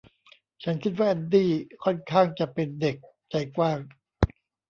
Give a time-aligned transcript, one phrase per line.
[0.63, 1.51] ฉันคิดว่าแอนดี้
[1.83, 2.95] ค่อนข้างจะเป็นเด็ก
[3.31, 3.79] ใจกว้าง